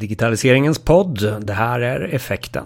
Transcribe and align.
Digitaliseringens 0.00 0.78
podd, 0.78 1.44
det 1.46 1.52
här 1.52 1.80
är 1.80 2.14
effekten. 2.14 2.64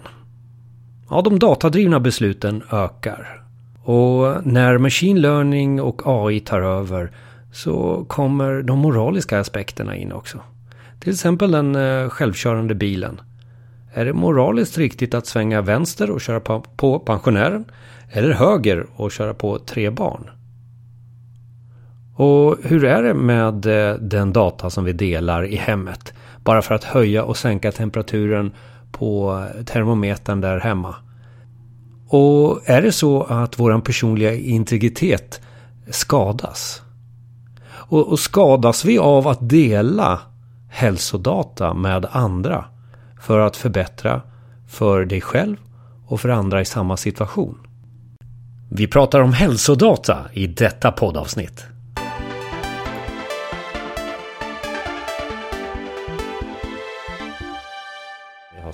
Ja, 1.11 1.23
de 1.23 1.39
datadrivna 1.39 2.01
besluten 2.01 2.63
ökar. 2.73 3.43
Och 3.85 4.47
när 4.47 4.79
machine 4.79 5.21
learning 5.21 5.81
och 5.81 6.03
AI 6.05 6.41
tar 6.41 6.61
över 6.61 7.13
så 7.53 8.05
kommer 8.09 8.63
de 8.63 8.79
moraliska 8.79 9.41
aspekterna 9.41 9.97
in 9.97 10.13
också. 10.13 10.41
Till 11.01 11.13
exempel 11.13 11.51
den 11.51 11.77
eh, 11.77 12.09
självkörande 12.09 12.75
bilen. 12.75 13.21
Är 13.95 14.05
det 14.05 14.13
moraliskt 14.13 14.79
riktigt 14.79 15.15
att 15.15 15.27
svänga 15.27 15.61
vänster 15.63 16.11
och 16.11 16.21
köra 16.21 16.41
på 16.77 16.99
pensionären? 16.99 17.65
Eller 18.11 18.33
höger 18.33 18.87
och 18.97 19.13
köra 19.13 19.35
på 19.35 19.59
tre 19.59 19.91
barn? 19.91 20.31
Och 22.17 22.57
hur 22.63 22.85
är 22.85 23.03
det 23.03 23.15
med 23.15 23.67
eh, 23.67 23.95
den 23.95 24.33
data 24.33 24.71
som 24.71 24.85
vi 24.85 24.93
delar 24.93 25.45
i 25.45 25.57
hemmet? 25.57 26.15
Bara 26.45 26.63
för 26.63 26.75
att 26.75 26.85
höja 26.85 27.25
och 27.25 27.37
sänka 27.37 27.73
temperaturen 27.73 28.53
på 28.93 29.45
termometern 29.67 30.41
där 30.41 30.61
hemma. 30.61 30.95
Och 32.09 32.61
är 32.65 32.83
det 32.83 32.93
så 32.93 33.23
att 33.23 33.59
vår 33.59 33.81
personliga 33.81 34.35
integritet 34.35 35.41
skadas? 35.91 36.83
Och, 37.67 38.09
och 38.09 38.19
skadas 38.19 38.85
vi 38.85 38.99
av 38.99 39.29
att 39.29 39.49
dela 39.49 40.21
hälsodata 40.71 41.75
med 41.75 42.07
andra 42.11 42.65
för 43.21 43.39
att 43.39 43.57
förbättra 43.57 44.23
för 44.69 45.05
dig 45.05 45.21
själv 45.21 45.57
och 46.07 46.21
för 46.21 46.29
andra 46.29 46.61
i 46.61 46.65
samma 46.65 46.97
situation? 46.97 47.59
Vi 48.71 48.87
pratar 48.87 49.21
om 49.21 49.33
hälsodata 49.33 50.19
i 50.33 50.47
detta 50.47 50.93
poddavsnitt. 50.93 51.67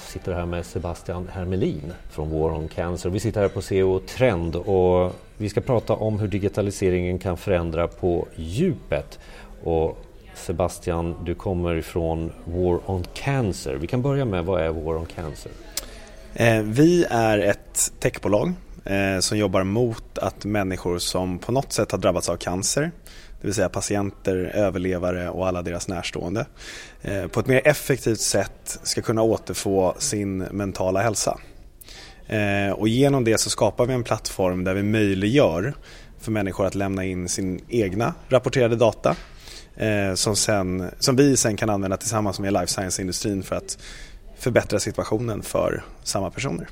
Sitter 0.01 0.33
här 0.33 0.47
med 0.47 0.67
Sebastian 0.67 1.29
Hermelin 1.33 1.93
från 2.11 2.31
War 2.31 2.51
on 2.51 2.69
Cancer. 2.69 3.11
Vi 3.11 3.21
sitter 3.21 3.41
här 3.41 3.49
på 3.49 3.63
CO 3.63 4.01
Trend 4.07 4.57
och 4.57 5.13
vi 5.37 5.49
ska 5.49 5.61
prata 5.61 5.93
om 5.93 6.19
hur 6.19 6.29
digitaliseringen 6.29 7.19
kan 7.19 7.37
förändra 7.37 7.89
på 7.89 8.29
djupet. 8.37 9.19
Och 9.63 9.99
Sebastian, 10.35 11.17
du 11.25 11.35
kommer 11.35 11.75
ifrån 11.75 12.33
War 12.45 12.91
on 12.91 13.05
Cancer. 13.15 13.75
Vi 13.75 13.87
kan 13.87 14.03
börja 14.03 14.25
med, 14.25 14.45
vad 14.45 14.63
är 14.63 14.69
War 14.69 14.97
on 14.97 15.07
Cancer? 15.07 15.53
Eh, 16.35 16.63
vi 16.63 17.05
är 17.11 17.39
ett 17.39 17.93
techbolag 17.99 18.53
eh, 18.85 19.21
som 19.21 19.39
jobbar 19.39 19.65
mot 19.65 20.19
att 20.19 20.45
människor 20.45 20.99
som 20.99 21.39
på 21.39 21.53
något 21.53 21.73
sätt 21.73 21.93
har 21.93 21.99
drabbats 21.99 22.29
av 22.29 22.37
cancer 22.37 22.91
det 23.41 23.47
vill 23.47 23.55
säga 23.55 23.69
patienter, 23.69 24.37
överlevare 24.37 25.31
och 25.31 25.49
alla 25.49 25.63
deras 25.63 25.89
närstående, 25.89 26.47
eh, 27.03 27.27
på 27.27 27.41
ett 27.41 27.47
mer 27.47 27.61
effektivt 27.65 28.21
sätt 28.21 28.79
ska 28.83 29.03
kunna 29.03 29.23
återfå 29.23 29.95
sin 29.99 30.39
mentala 30.39 31.03
hälsa. 31.03 31.39
Eh, 32.27 32.73
och 32.73 32.89
genom 32.89 33.25
det 33.25 33.39
så 33.39 33.51
skapar 33.51 33.87
vi 33.87 33.95
en 33.95 34.05
plattform 34.05 34.65
där 34.65 34.75
vi 34.75 34.83
möjliggör 34.83 35.75
för 36.19 36.33
människor 36.33 36.67
att 36.67 36.75
lämna 36.75 37.05
in 37.05 37.29
sin 37.29 37.61
egna 37.69 38.15
rapporterade 38.29 38.77
data 38.77 39.17
eh, 39.77 40.15
som, 40.15 40.37
sen, 40.37 40.91
som 40.99 41.17
vi 41.17 41.37
sen 41.37 41.57
kan 41.57 41.71
använda 41.71 41.97
tillsammans 41.97 42.41
med 42.41 42.53
life 42.53 42.67
science-industrin 42.67 43.43
för 43.43 43.57
att 43.57 43.79
förbättra 44.39 44.79
situationen 44.79 45.43
för 45.43 45.85
samma 46.03 46.31
personer. 46.31 46.69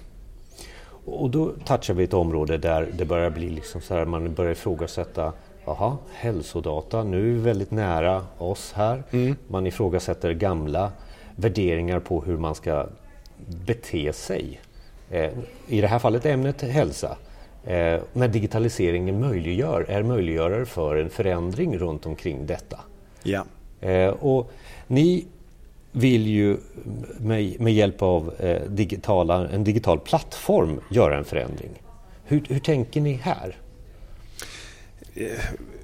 Och 1.04 1.30
då 1.30 1.52
touchar 1.64 1.94
vi 1.94 2.04
ett 2.04 2.14
område 2.14 2.58
där 2.58 2.88
det 2.98 3.04
börjar 3.04 3.30
bli 3.30 3.50
liksom 3.50 3.80
så 3.80 3.94
här, 3.94 4.04
man 4.04 4.34
börjar 4.34 4.52
ifrågasätta 4.52 5.32
Jaha, 5.68 5.96
hälsodata, 6.12 7.04
nu 7.04 7.18
är 7.18 7.32
vi 7.34 7.40
väldigt 7.40 7.70
nära 7.70 8.24
oss 8.38 8.72
här. 8.76 9.02
Mm. 9.10 9.36
Man 9.48 9.66
ifrågasätter 9.66 10.32
gamla 10.32 10.92
värderingar 11.36 12.00
på 12.00 12.20
hur 12.20 12.36
man 12.36 12.54
ska 12.54 12.86
bete 13.66 14.12
sig. 14.12 14.60
Eh, 15.10 15.30
I 15.66 15.80
det 15.80 15.86
här 15.86 15.98
fallet 15.98 16.26
ämnet 16.26 16.62
hälsa. 16.62 17.16
Eh, 17.64 18.00
när 18.12 18.28
digitaliseringen 18.28 19.20
möjliggör, 19.20 19.86
är 19.88 20.02
möjliggörare 20.02 20.66
för 20.66 20.96
en 20.96 21.10
förändring 21.10 21.78
runt 21.78 22.06
omkring 22.06 22.46
detta. 22.46 22.80
Ja. 23.22 23.44
Eh, 23.80 24.08
och 24.08 24.50
ni 24.86 25.26
vill 25.92 26.26
ju 26.26 26.56
med, 27.18 27.60
med 27.60 27.72
hjälp 27.72 28.02
av 28.02 28.34
eh, 28.38 28.62
digitala, 28.62 29.48
en 29.48 29.64
digital 29.64 29.98
plattform 29.98 30.80
göra 30.90 31.16
en 31.16 31.24
förändring. 31.24 31.70
Hur, 32.24 32.42
hur 32.48 32.58
tänker 32.58 33.00
ni 33.00 33.12
här? 33.12 33.56
Eh, 35.20 35.38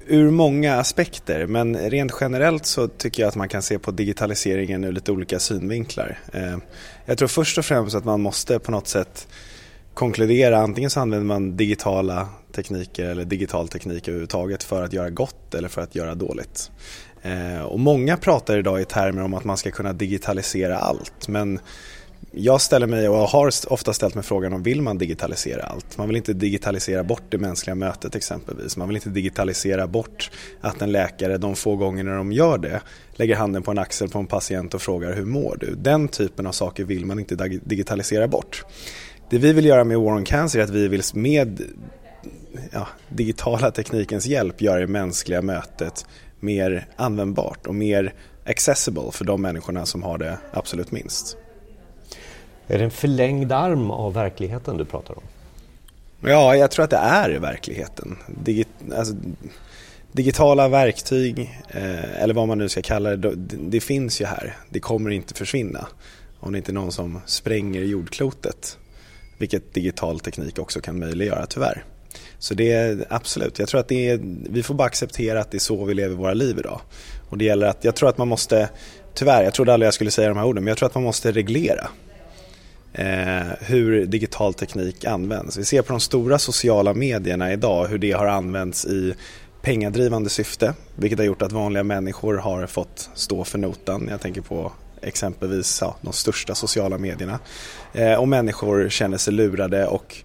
ur 0.07 0.31
många 0.31 0.75
aspekter 0.75 1.47
men 1.47 1.77
rent 1.77 2.11
generellt 2.21 2.65
så 2.65 2.87
tycker 2.87 3.23
jag 3.23 3.27
att 3.27 3.35
man 3.35 3.49
kan 3.49 3.61
se 3.61 3.79
på 3.79 3.91
digitaliseringen 3.91 4.83
ur 4.83 4.91
lite 4.91 5.11
olika 5.11 5.39
synvinklar. 5.39 6.19
Eh, 6.33 6.57
jag 7.05 7.17
tror 7.17 7.27
först 7.27 7.57
och 7.57 7.65
främst 7.65 7.95
att 7.95 8.05
man 8.05 8.21
måste 8.21 8.59
på 8.59 8.71
något 8.71 8.87
sätt 8.87 9.27
konkludera 9.93 10.57
antingen 10.57 10.89
så 10.89 10.99
använder 10.99 11.25
man 11.25 11.57
digitala 11.57 12.29
tekniker 12.51 13.05
eller 13.05 13.25
digital 13.25 13.67
teknik 13.67 14.07
överhuvudtaget 14.07 14.63
för 14.63 14.83
att 14.83 14.93
göra 14.93 15.09
gott 15.09 15.53
eller 15.53 15.67
för 15.67 15.81
att 15.81 15.95
göra 15.95 16.15
dåligt. 16.15 16.71
Eh, 17.21 17.61
och 17.61 17.79
många 17.79 18.17
pratar 18.17 18.57
idag 18.57 18.81
i 18.81 18.85
termer 18.85 19.23
om 19.23 19.33
att 19.33 19.43
man 19.43 19.57
ska 19.57 19.71
kunna 19.71 19.93
digitalisera 19.93 20.77
allt 20.77 21.27
men 21.27 21.59
jag 22.37 22.61
ställer 22.61 22.87
mig 22.87 23.09
och 23.09 23.17
har 23.17 23.51
ofta 23.67 23.93
ställt 23.93 24.15
mig 24.15 24.23
frågan 24.23 24.53
om 24.53 24.63
vill 24.63 24.81
man 24.81 24.97
digitalisera 24.97 25.63
allt? 25.63 25.97
Man 25.97 26.07
vill 26.07 26.17
inte 26.17 26.33
digitalisera 26.33 27.03
bort 27.03 27.23
det 27.29 27.37
mänskliga 27.37 27.75
mötet 27.75 28.15
exempelvis. 28.15 28.77
Man 28.77 28.87
vill 28.87 28.97
inte 28.97 29.09
digitalisera 29.09 29.87
bort 29.87 30.31
att 30.61 30.81
en 30.81 30.91
läkare 30.91 31.37
de 31.37 31.55
få 31.55 31.75
gånger 31.75 32.03
när 32.03 32.15
de 32.15 32.31
gör 32.31 32.57
det 32.57 32.81
lägger 33.15 33.35
handen 33.35 33.63
på 33.63 33.71
en 33.71 33.79
axel 33.79 34.09
på 34.09 34.19
en 34.19 34.27
patient 34.27 34.73
och 34.73 34.81
frågar 34.81 35.13
hur 35.13 35.25
mår 35.25 35.57
du? 35.59 35.75
Den 35.75 36.07
typen 36.07 36.47
av 36.47 36.51
saker 36.51 36.83
vill 36.83 37.05
man 37.05 37.19
inte 37.19 37.35
digitalisera 37.63 38.27
bort. 38.27 38.65
Det 39.29 39.37
vi 39.37 39.53
vill 39.53 39.65
göra 39.65 39.83
med 39.83 39.99
War 39.99 40.13
on 40.13 40.25
Cancer 40.25 40.59
är 40.59 40.63
att 40.63 40.69
vi 40.69 40.87
vill 40.87 41.01
med 41.13 41.61
ja, 42.71 42.87
digitala 43.09 43.71
teknikens 43.71 44.25
hjälp 44.25 44.61
göra 44.61 44.79
det 44.79 44.87
mänskliga 44.87 45.41
mötet 45.41 46.05
mer 46.39 46.87
användbart 46.95 47.67
och 47.67 47.75
mer 47.75 48.13
accessible 48.45 49.11
för 49.11 49.25
de 49.25 49.41
människorna 49.41 49.85
som 49.85 50.03
har 50.03 50.17
det 50.17 50.37
absolut 50.53 50.91
minst. 50.91 51.37
Är 52.67 52.77
det 52.77 52.83
en 52.83 52.91
förlängd 52.91 53.51
arm 53.51 53.91
av 53.91 54.13
verkligheten 54.13 54.77
du 54.77 54.85
pratar 54.85 55.17
om? 55.17 55.23
Ja, 56.21 56.55
jag 56.55 56.71
tror 56.71 56.83
att 56.83 56.89
det 56.89 56.97
är 56.97 57.29
verkligheten. 57.29 58.17
Digi 58.27 58.65
alltså, 58.95 59.15
digitala 60.11 60.67
verktyg, 60.67 61.39
eh, 61.67 62.21
eller 62.21 62.33
vad 62.33 62.47
man 62.47 62.57
nu 62.57 62.69
ska 62.69 62.81
kalla 62.81 63.09
det, 63.09 63.35
det, 63.35 63.57
det, 63.59 63.79
finns 63.79 64.21
ju 64.21 64.25
här. 64.25 64.57
Det 64.69 64.79
kommer 64.79 65.09
inte 65.09 65.33
försvinna. 65.33 65.87
Om 66.39 66.51
det 66.51 66.57
inte 66.57 66.71
är 66.71 66.73
någon 66.73 66.91
som 66.91 67.21
spränger 67.25 67.81
jordklotet. 67.81 68.77
Vilket 69.37 69.73
digital 69.73 70.19
teknik 70.19 70.59
också 70.59 70.81
kan 70.81 70.99
möjliggöra 70.99 71.45
tyvärr. 71.45 71.83
Så 72.39 72.53
det 72.53 72.71
är 72.71 73.05
absolut, 73.09 73.59
jag 73.59 73.67
tror 73.67 73.79
att 73.79 73.87
det 73.87 74.09
är, 74.09 74.19
vi 74.49 74.63
får 74.63 74.73
bara 74.73 74.87
acceptera 74.87 75.41
att 75.41 75.51
det 75.51 75.57
är 75.57 75.59
så 75.59 75.85
vi 75.85 75.93
lever 75.93 76.15
våra 76.15 76.33
liv 76.33 76.59
idag. 76.59 76.81
Och 77.29 77.37
det 77.37 77.45
gäller 77.45 77.67
att, 77.67 77.83
jag 77.83 77.95
tror 77.95 78.09
att 78.09 78.17
man 78.17 78.27
måste, 78.27 78.69
tyvärr, 79.13 79.43
jag 79.43 79.53
trodde 79.53 79.73
aldrig 79.73 79.87
jag 79.87 79.93
skulle 79.93 80.11
säga 80.11 80.29
de 80.29 80.37
här 80.37 80.45
orden, 80.45 80.63
men 80.63 80.71
jag 80.71 80.77
tror 80.77 80.89
att 80.89 80.95
man 80.95 81.03
måste 81.03 81.31
reglera 81.31 81.89
Eh, 82.97 83.47
hur 83.59 84.05
digital 84.05 84.53
teknik 84.53 85.05
används. 85.05 85.57
Vi 85.57 85.65
ser 85.65 85.81
på 85.81 85.93
de 85.93 85.99
stora 85.99 86.39
sociala 86.39 86.93
medierna 86.93 87.53
idag 87.53 87.87
hur 87.87 87.97
det 87.97 88.11
har 88.11 88.25
använts 88.25 88.85
i 88.85 89.13
pengadrivande 89.61 90.29
syfte 90.29 90.73
vilket 90.95 91.19
har 91.19 91.25
gjort 91.25 91.41
att 91.41 91.51
vanliga 91.51 91.83
människor 91.83 92.37
har 92.37 92.67
fått 92.67 93.09
stå 93.13 93.43
för 93.43 93.57
notan. 93.57 94.07
Jag 94.11 94.21
tänker 94.21 94.41
på 94.41 94.71
exempelvis 95.01 95.77
ja, 95.81 95.95
de 96.01 96.13
största 96.13 96.55
sociala 96.55 96.97
medierna. 96.97 97.39
Eh, 97.93 98.13
och 98.13 98.27
människor 98.27 98.89
känner 98.89 99.17
sig 99.17 99.33
lurade 99.33 99.87
och 99.87 100.15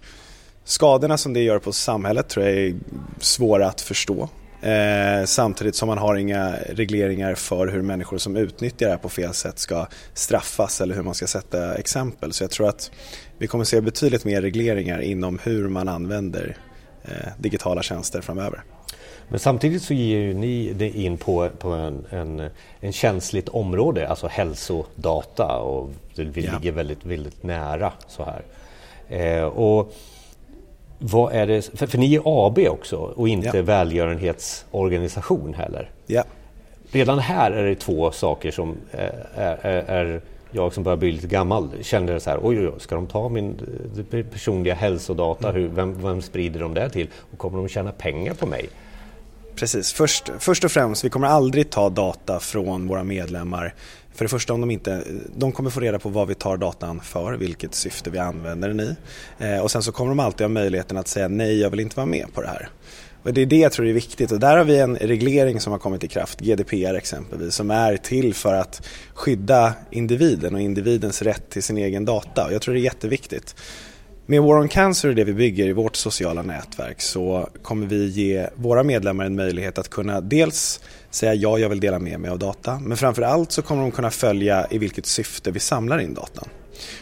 skadorna 0.63 1.17
som 1.17 1.33
det 1.33 1.41
gör 1.41 1.59
på 1.59 1.71
samhället 1.71 2.29
tror 2.29 2.45
jag 2.45 2.55
är 2.57 2.75
svåra 3.19 3.67
att 3.67 3.81
förstå. 3.81 4.29
Eh, 4.61 5.25
samtidigt 5.25 5.75
som 5.75 5.87
man 5.87 5.97
har 5.97 6.15
inga 6.15 6.55
regleringar 6.69 7.35
för 7.35 7.67
hur 7.67 7.81
människor 7.81 8.17
som 8.17 8.35
utnyttjar 8.35 8.85
det 8.85 8.91
här 8.91 8.99
på 8.99 9.09
fel 9.09 9.33
sätt 9.33 9.59
ska 9.59 9.87
straffas 10.13 10.81
eller 10.81 10.95
hur 10.95 11.03
man 11.03 11.13
ska 11.13 11.27
sätta 11.27 11.75
exempel. 11.75 12.33
Så 12.33 12.43
jag 12.43 12.51
tror 12.51 12.69
att 12.69 12.91
vi 13.37 13.47
kommer 13.47 13.63
se 13.63 13.81
betydligt 13.81 14.25
mer 14.25 14.41
regleringar 14.41 15.01
inom 15.01 15.39
hur 15.43 15.69
man 15.69 15.87
använder 15.87 16.57
eh, 17.03 17.27
digitala 17.37 17.83
tjänster 17.83 18.21
framöver. 18.21 18.63
Men 19.29 19.39
samtidigt 19.39 19.83
så 19.83 19.93
ger 19.93 20.19
ju 20.19 20.33
ni 20.33 20.73
det 20.73 20.89
in 20.89 21.17
på, 21.17 21.49
på 21.59 21.69
en, 21.69 22.05
en, 22.09 22.49
en 22.79 22.93
känsligt 22.93 23.49
område, 23.49 24.07
alltså 24.07 24.27
hälsodata 24.27 25.57
och 25.57 25.89
vi 26.15 26.45
ja. 26.45 26.53
ligger 26.53 26.71
väldigt, 26.71 27.05
väldigt 27.05 27.43
nära 27.43 27.93
så 28.07 28.23
här. 28.23 28.43
Eh, 29.09 29.43
och 29.43 29.93
vad 31.03 31.33
är 31.33 31.47
det, 31.47 31.61
för, 31.77 31.87
för 31.87 31.97
ni 31.97 32.15
är 32.15 32.21
AB 32.25 32.59
också 32.59 32.95
och 32.97 33.27
inte 33.27 33.57
ja. 33.57 33.63
välgörenhetsorganisation 33.63 35.53
heller. 35.53 35.89
Ja. 36.07 36.23
Redan 36.91 37.19
här 37.19 37.51
är 37.51 37.65
det 37.65 37.75
två 37.75 38.11
saker 38.11 38.51
som 38.51 38.77
är, 38.91 39.25
är, 39.35 39.83
är 39.87 40.21
jag 40.51 40.73
som 40.73 40.83
börjar 40.83 40.97
bli 40.97 41.11
lite 41.11 41.27
gammal 41.27 41.69
känner 41.81 42.19
så 42.19 42.29
här, 42.29 42.39
oj, 42.43 42.67
oj, 42.67 42.73
ska 42.77 42.95
de 42.95 43.07
ta 43.07 43.29
min 43.29 43.55
personliga 44.31 44.73
hälsodata? 44.73 45.49
Mm. 45.49 45.61
Hur, 45.61 45.69
vem, 45.69 46.01
vem 46.01 46.21
sprider 46.21 46.59
de 46.59 46.73
det 46.73 46.89
till? 46.89 47.07
Och 47.31 47.37
kommer 47.37 47.57
de 47.57 47.67
tjäna 47.67 47.91
pengar 47.91 48.33
på 48.33 48.45
mig? 48.45 48.69
Precis, 49.61 49.93
först, 49.93 50.31
först 50.39 50.63
och 50.63 50.71
främst, 50.71 51.05
vi 51.05 51.09
kommer 51.09 51.27
aldrig 51.27 51.69
ta 51.69 51.89
data 51.89 52.39
från 52.39 52.87
våra 52.87 53.03
medlemmar. 53.03 53.73
För 54.13 54.25
det 54.25 54.29
första, 54.29 54.53
om 54.53 54.61
de, 54.61 54.71
inte, 54.71 55.03
de 55.35 55.51
kommer 55.51 55.69
få 55.69 55.79
reda 55.79 55.99
på 55.99 56.09
vad 56.09 56.27
vi 56.27 56.35
tar 56.35 56.57
datan 56.57 56.99
för, 56.99 57.33
vilket 57.33 57.75
syfte 57.75 58.09
vi 58.09 58.17
använder 58.17 58.67
den 58.67 58.79
i. 58.79 58.95
Eh, 59.39 59.59
och 59.59 59.71
sen 59.71 59.83
så 59.83 59.91
kommer 59.91 60.09
de 60.11 60.19
alltid 60.19 60.41
ha 60.41 60.49
möjligheten 60.49 60.97
att 60.97 61.07
säga 61.07 61.27
nej, 61.27 61.59
jag 61.59 61.69
vill 61.69 61.79
inte 61.79 61.95
vara 61.95 62.05
med 62.05 62.25
på 62.33 62.41
det 62.41 62.47
här. 62.47 62.69
Och 63.23 63.33
det 63.33 63.41
är 63.41 63.45
det 63.45 63.57
jag 63.57 63.71
tror 63.71 63.87
är 63.87 63.93
viktigt 63.93 64.31
och 64.31 64.39
där 64.39 64.57
har 64.57 64.63
vi 64.63 64.79
en 64.79 64.95
reglering 64.95 65.59
som 65.59 65.71
har 65.71 65.79
kommit 65.79 66.03
i 66.03 66.07
kraft, 66.07 66.39
GDPR 66.39 66.95
exempelvis, 66.95 67.55
som 67.55 67.71
är 67.71 67.97
till 67.97 68.33
för 68.33 68.53
att 68.53 68.87
skydda 69.13 69.73
individen 69.91 70.55
och 70.55 70.61
individens 70.61 71.21
rätt 71.21 71.49
till 71.49 71.63
sin 71.63 71.77
egen 71.77 72.05
data. 72.05 72.45
Och 72.45 72.53
jag 72.53 72.61
tror 72.61 72.73
det 72.73 72.79
är 72.79 72.83
jätteviktigt. 72.83 73.55
Med 74.31 74.41
War 74.41 74.59
on 74.59 74.67
Cancer 74.67 75.09
och 75.09 75.15
det 75.15 75.23
vi 75.23 75.33
bygger 75.33 75.67
i 75.67 75.73
vårt 75.73 75.95
sociala 75.95 76.41
nätverk 76.41 77.01
så 77.01 77.49
kommer 77.61 77.87
vi 77.87 78.07
ge 78.07 78.47
våra 78.55 78.83
medlemmar 78.83 79.25
en 79.25 79.35
möjlighet 79.35 79.77
att 79.77 79.89
kunna 79.89 80.21
dels 80.21 80.79
säga 81.09 81.33
ja, 81.33 81.59
jag 81.59 81.69
vill 81.69 81.79
dela 81.79 81.99
med 81.99 82.19
mig 82.19 82.31
av 82.31 82.39
data, 82.39 82.79
men 82.79 82.97
framför 82.97 83.21
allt 83.21 83.51
så 83.51 83.61
kommer 83.61 83.81
de 83.81 83.91
kunna 83.91 84.11
följa 84.11 84.67
i 84.69 84.77
vilket 84.77 85.05
syfte 85.05 85.51
vi 85.51 85.59
samlar 85.59 85.99
in 85.99 86.13
datan. 86.13 86.49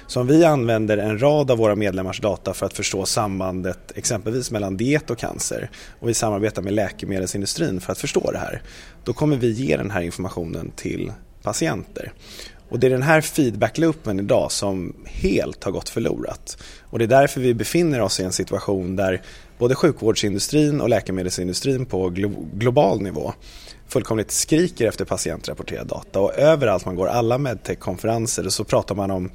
Så 0.08 0.22
om 0.22 0.28
vi 0.28 0.46
använder 0.46 0.98
en 0.98 1.22
rad 1.22 1.52
av 1.52 1.58
våra 1.58 1.76
medlemmars 1.76 2.22
data 2.22 2.54
för 2.54 2.66
att 2.66 2.74
förstå 2.74 3.06
sambandet 3.06 3.92
exempelvis 3.96 4.52
mellan 4.52 4.78
diet 4.78 5.10
och 5.10 5.18
cancer 5.18 5.70
och 6.00 6.10
vi 6.10 6.14
samarbetar 6.14 6.62
med 6.62 6.74
läkemedelsindustrin 6.74 7.82
för 7.82 7.92
att 7.92 8.00
förstå 8.00 8.32
det 8.32 8.40
här, 8.40 8.62
då 9.04 9.14
kommer 9.14 9.38
vi 9.38 9.52
ge 9.52 9.78
den 9.78 9.92
här 9.92 10.02
informationen 10.02 10.72
till 10.76 11.12
patienter. 11.44 12.14
Och 12.70 12.80
det 12.80 12.88
är 12.88 12.92
den 12.92 13.04
här 13.04 13.22
feedbackloopen 13.22 14.20
idag 14.20 14.52
som 14.52 14.96
helt 15.06 15.64
har 15.64 15.72
gått 15.72 15.90
förlorat. 15.90 16.58
Och 16.82 17.00
det 17.00 17.06
är 17.06 17.08
därför 17.08 17.42
vi 17.42 17.54
befinner 17.54 18.02
oss 18.02 18.20
i 18.20 18.24
en 18.24 18.32
situation 18.32 18.96
där 18.96 19.22
både 19.58 19.76
sjukvårdsindustrin 19.76 20.82
och 20.82 20.90
läkemedelsindustrin 20.90 21.86
på 21.86 22.10
global 22.54 23.02
nivå 23.02 23.34
fullkomligt 23.90 24.32
skriker 24.32 24.88
efter 24.88 25.06
patientrapporterad 25.06 25.88
data 25.88 26.20
och 26.20 26.34
överallt 26.34 26.86
man 26.86 26.96
går, 26.96 27.08
alla 27.08 27.38
medtech-konferenser, 27.38 28.50
så 28.50 28.64
pratar 28.64 28.96
man 28.96 29.12
om 29.12 29.32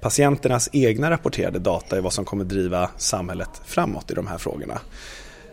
patienternas 0.00 0.68
egna 0.72 1.10
rapporterade 1.10 1.58
data 1.58 1.96
är 1.96 2.00
vad 2.00 2.12
som 2.12 2.24
kommer 2.24 2.44
driva 2.44 2.90
samhället 2.96 3.50
framåt 3.64 4.10
i 4.10 4.14
de 4.14 4.26
här 4.26 4.38
frågorna. 4.38 4.80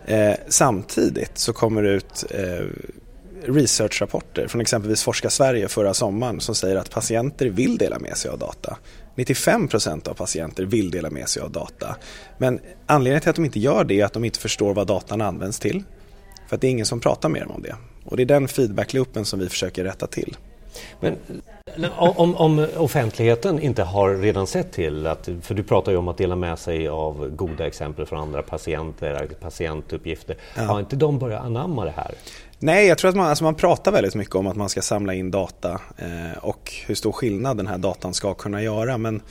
Eh, 0.05 0.33
samtidigt 0.47 1.37
så 1.37 1.53
kommer 1.53 1.83
det 1.83 1.89
ut 1.89 2.25
eh, 2.29 2.65
researchrapporter 3.47 4.47
från 4.47 4.61
exempelvis 4.61 5.03
Forska 5.03 5.29
Sverige 5.29 5.67
förra 5.67 5.93
sommaren 5.93 6.39
som 6.39 6.55
säger 6.55 6.75
att 6.75 6.89
patienter 6.89 7.45
vill 7.45 7.77
dela 7.77 7.99
med 7.99 8.17
sig 8.17 8.31
av 8.31 8.39
data. 8.39 8.77
95% 9.15 10.09
av 10.09 10.13
patienter 10.13 10.63
vill 10.63 10.91
dela 10.91 11.09
med 11.09 11.29
sig 11.29 11.41
av 11.41 11.51
data. 11.51 11.95
Men 12.37 12.59
anledningen 12.85 13.21
till 13.21 13.29
att 13.29 13.35
de 13.35 13.45
inte 13.45 13.59
gör 13.59 13.83
det 13.83 14.01
är 14.01 14.05
att 14.05 14.13
de 14.13 14.23
inte 14.23 14.39
förstår 14.39 14.73
vad 14.73 14.87
datan 14.87 15.21
används 15.21 15.59
till. 15.59 15.83
För 16.47 16.55
att 16.55 16.61
det 16.61 16.67
är 16.67 16.71
ingen 16.71 16.85
som 16.85 16.99
pratar 16.99 17.29
med 17.29 17.41
dem 17.41 17.51
om 17.51 17.61
det. 17.61 17.75
Och 18.05 18.17
det 18.17 18.23
är 18.23 18.27
den 18.27 18.47
feedbackloopen 18.47 19.25
som 19.25 19.39
vi 19.39 19.49
försöker 19.49 19.83
rätta 19.83 20.07
till. 20.07 20.37
Men 20.99 21.17
om, 21.97 22.35
om, 22.35 22.67
offentligheten 22.77 23.59
inte 23.59 23.83
har 23.83 24.15
redan 24.15 24.47
sett 24.47 24.71
till 24.71 25.07
att, 25.07 25.29
för 25.41 25.53
du 25.53 25.63
pratar 25.63 25.91
ju 25.91 25.97
om 25.97 26.07
att 26.07 26.17
dela 26.17 26.35
med 26.35 26.59
sig 26.59 26.87
av 26.87 27.29
goda 27.29 27.67
exempel 27.67 28.05
från 28.05 28.19
andra 28.19 28.41
patienter, 28.41 29.27
patientuppgifter. 29.41 30.37
Ja. 30.55 30.63
Har 30.63 30.79
inte 30.79 30.95
de 30.95 31.19
börjat 31.19 31.43
anamma 31.43 31.85
det 31.85 31.93
här? 31.95 32.11
Nej, 32.59 32.87
jag 32.87 32.97
tror 32.97 33.09
att 33.09 33.15
man, 33.15 33.27
alltså 33.27 33.43
man 33.43 33.55
pratar 33.55 33.91
väldigt 33.91 34.15
mycket 34.15 34.35
om 34.35 34.47
att 34.47 34.55
man 34.55 34.69
ska 34.69 34.81
samla 34.81 35.13
in 35.13 35.31
data 35.31 35.81
eh, 35.97 36.37
och 36.41 36.71
hur 36.85 36.95
stor 36.95 37.11
skillnad 37.11 37.57
den 37.57 37.67
här 37.67 37.77
datan 37.77 38.13
ska 38.13 38.33
kunna 38.33 38.61
göra. 38.61 38.97
Men 38.97 39.21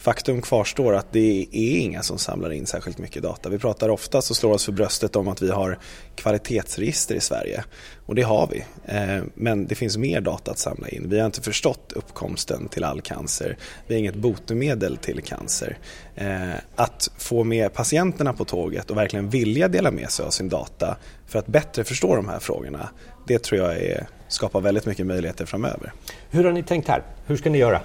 faktum 0.00 0.42
kvarstår 0.42 0.94
att 0.94 1.12
det 1.12 1.46
är 1.52 1.78
inga 1.78 2.02
som 2.02 2.18
samlar 2.18 2.52
in 2.52 2.66
särskilt 2.66 2.98
mycket 2.98 3.22
data. 3.22 3.48
Vi 3.48 3.58
pratar 3.58 3.88
ofta 3.88 4.18
och 4.18 4.24
slår 4.24 4.52
oss 4.52 4.64
för 4.64 4.72
bröstet 4.72 5.16
om 5.16 5.28
att 5.28 5.42
vi 5.42 5.50
har 5.50 5.78
kvalitetsregister 6.14 7.14
i 7.14 7.20
Sverige. 7.20 7.64
Och 8.06 8.14
det 8.14 8.22
har 8.22 8.48
vi. 8.52 8.64
Eh, 8.84 9.24
men 9.34 9.66
det 9.66 9.74
finns 9.74 9.96
mer 9.96 10.20
data 10.20 10.50
att 10.50 10.58
samla 10.58 10.88
in. 10.88 11.08
Vi 11.08 11.18
har 11.18 11.26
inte 11.26 11.42
förstått 11.42 11.92
uppkomsten 11.92 12.68
till 12.68 12.84
all 12.84 13.00
cancer. 13.00 13.56
Vi 13.86 13.94
har 13.94 13.98
inget 13.98 14.14
botemedel 14.14 14.96
till 14.96 15.22
cancer. 15.22 15.78
Eh, 16.14 16.50
att 16.76 17.10
få 17.18 17.44
med 17.44 17.72
patienterna 17.72 18.32
på 18.32 18.44
tåget 18.44 18.90
och 18.90 18.96
verkligen 18.96 19.28
vilja 19.28 19.68
dela 19.68 19.90
med 19.90 20.10
sig 20.10 20.26
av 20.26 20.30
sin 20.30 20.48
data 20.48 20.96
för 21.26 21.38
att 21.38 21.46
bättre 21.46 21.84
förstå 21.84 22.16
de 22.16 22.28
här 22.28 22.38
frågorna. 22.38 22.88
Det 23.26 23.38
tror 23.38 23.60
jag 23.60 23.76
är, 23.76 24.06
skapar 24.28 24.60
väldigt 24.60 24.86
mycket 24.86 25.06
möjligheter 25.06 25.46
framöver. 25.46 25.92
Hur 26.30 26.44
har 26.44 26.52
ni 26.52 26.62
tänkt 26.62 26.88
här? 26.88 27.02
Hur 27.26 27.36
ska 27.36 27.50
ni 27.50 27.58
göra? 27.58 27.80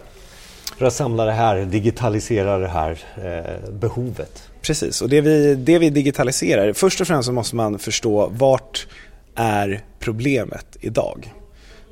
För 0.78 0.86
att 0.86 0.94
samla 0.94 1.26
det 1.26 1.32
här, 1.32 1.66
digitalisera 1.66 2.58
det 2.58 2.68
här 2.68 3.00
eh, 3.24 3.70
behovet. 3.72 4.50
Precis, 4.62 5.02
och 5.02 5.10
det 5.10 5.22
vi, 5.22 5.56
det 5.56 5.80
vi 5.80 5.90
digitaliserar, 5.90 6.74
först 6.74 7.02
och 7.02 7.08
främst 7.08 7.26
så 7.26 7.34
måste 7.34 7.56
man 7.56 7.80
förstå 7.80 8.28
vart 8.28 8.88
är 9.36 9.84
problemet 10.00 10.78
idag. 10.82 11.34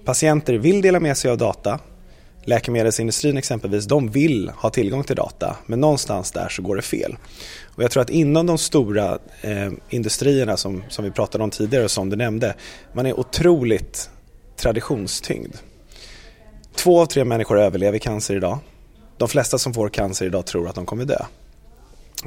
Patienter 0.06 0.54
vill 0.54 0.82
dela 0.82 1.00
med 1.00 1.18
sig 1.18 1.32
av 1.32 1.38
data. 1.38 1.80
Läkemedelsindustrin 2.46 3.38
exempelvis, 3.38 3.86
de 3.86 4.10
vill 4.10 4.50
ha 4.50 4.70
tillgång 4.70 5.04
till 5.04 5.16
data 5.16 5.58
men 5.66 5.80
någonstans 5.80 6.32
där 6.32 6.50
så 6.50 6.62
går 6.62 6.76
det 6.76 6.82
fel. 6.82 7.18
Och 7.76 7.84
jag 7.84 7.92
tror 7.92 8.04
att 8.04 8.10
inom 8.10 8.46
de 8.46 8.58
stora 8.58 9.20
eh, 9.42 9.72
industrierna 9.90 10.58
som, 10.58 10.84
som 10.90 11.06
vi 11.06 11.12
pratade 11.12 11.44
om 11.44 11.50
tidigare 11.50 11.84
och 11.84 11.92
som 11.92 12.10
du 12.10 12.16
nämnde, 12.16 12.56
man 12.94 13.06
är 13.06 13.20
otroligt 13.20 14.10
traditionstyngd. 14.58 15.58
Två 16.76 17.02
av 17.02 17.06
tre 17.06 17.26
människor 17.26 17.60
överlever 17.60 18.00
cancer 18.00 18.36
idag. 18.36 18.60
De 19.18 19.28
flesta 19.28 19.58
som 19.58 19.74
får 19.74 19.90
cancer 19.90 20.26
idag 20.26 20.46
tror 20.46 20.70
att 20.70 20.76
de 20.76 20.86
kommer 20.86 21.06
dö. 21.06 21.26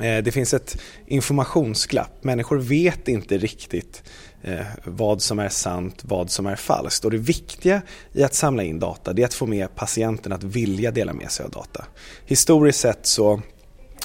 Eh, 0.00 0.22
det 0.22 0.32
finns 0.32 0.54
ett 0.54 0.78
informationsglapp. 1.06 2.24
Människor 2.24 2.58
vet 2.58 3.08
inte 3.08 3.38
riktigt 3.38 4.02
eh, 4.42 4.66
vad 4.84 5.22
som 5.22 5.38
är 5.38 5.48
sant, 5.48 6.02
vad 6.04 6.30
som 6.30 6.46
är 6.46 6.56
falskt. 6.56 7.04
Och 7.04 7.10
det 7.10 7.16
viktiga 7.16 7.82
i 8.12 8.22
att 8.22 8.34
samla 8.34 8.62
in 8.62 8.78
data 8.78 9.10
är 9.10 9.24
att 9.24 9.34
få 9.34 9.46
med 9.46 9.74
patienten 9.74 10.32
att 10.32 10.44
vilja 10.44 10.90
dela 10.90 11.12
med 11.12 11.30
sig 11.30 11.44
av 11.44 11.50
data. 11.50 11.84
Historiskt 12.26 12.80
sett 12.80 13.06
så, 13.06 13.40